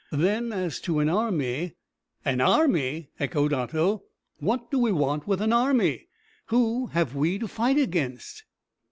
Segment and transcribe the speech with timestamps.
[0.11, 1.75] Then as to an army"
[2.25, 4.01] "An army!" echoed Otto,
[4.39, 6.07] "what do we want with an army?
[6.47, 8.43] who have we to fight against?"